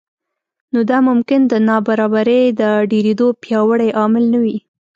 نو 0.73 0.79
دا 0.89 0.97
ممکن 1.09 1.41
د 1.47 1.53
نابرابرۍ 1.67 2.43
د 2.61 2.63
ډېرېدو 2.91 3.27
پیاوړی 3.43 3.89
عامل 3.99 4.23
نه 4.33 4.39
وي 4.43 4.57